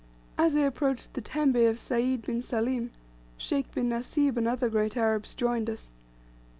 As 0.35 0.55
I 0.55 0.61
approached 0.61 1.13
the 1.13 1.21
tembe 1.21 1.57
of 1.69 1.77
Sayd 1.79 2.23
bin 2.23 2.41
Salim, 2.41 2.89
Sheikh 3.37 3.71
bin 3.71 3.89
Nasib 3.89 4.35
and 4.35 4.47
other 4.47 4.67
great 4.67 4.97
Arabs 4.97 5.35
joined 5.35 5.69
us. 5.69 5.91